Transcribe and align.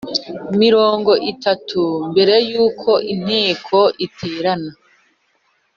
mirongo 0.61 1.11
itatu 1.31 1.81
mbere 2.11 2.33
yuko 2.49 2.91
inteko 3.13 3.77
iterana 4.05 4.71